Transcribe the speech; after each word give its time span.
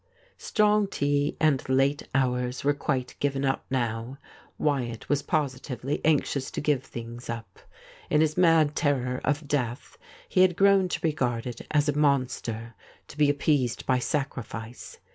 Strong 0.39 0.87
tea 0.87 1.37
and 1.39 1.69
late 1.69 2.07
hours 2.15 2.63
were 2.63 2.73
quite 2.73 3.15
given 3.19 3.45
up 3.45 3.63
now. 3.69 4.17
Wyatt 4.57 5.07
was 5.09 5.21
positively 5.21 6.01
anxious 6.03 6.49
to 6.49 6.59
give 6.59 6.83
things 6.83 7.29
up; 7.29 7.59
in 8.09 8.21
his 8.21 8.35
mad 8.35 8.75
terror 8.75 9.21
of 9.23 9.47
death 9.47 9.99
he 10.27 10.41
had 10.41 10.55
grown 10.57 10.89
to 10.89 10.99
regai'd 11.01 11.45
it 11.45 11.61
as 11.69 11.87
a 11.87 11.95
monster 11.95 12.73
to 13.09 13.15
be 13.15 13.29
appeased 13.29 13.85
by 13.85 13.99
sacrifice. 13.99 14.97